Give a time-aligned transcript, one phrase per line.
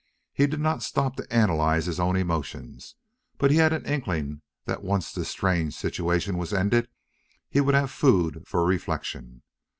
[0.33, 2.95] He did not stop to analyze his own emotions,
[3.37, 6.87] but he had an inkling that once this strange situation was ended
[7.47, 9.43] he would have food for reflection.